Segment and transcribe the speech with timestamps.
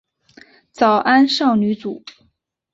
[0.71, 2.03] 早安少女组。